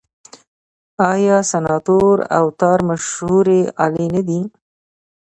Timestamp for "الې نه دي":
3.85-4.41